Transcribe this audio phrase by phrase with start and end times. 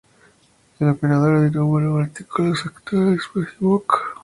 [0.79, 4.17] El operador de número de partículas actúa en el espacio de Fock.